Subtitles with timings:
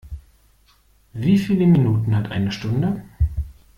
[1.13, 3.03] Wie viele Minuten hat eine Stunde?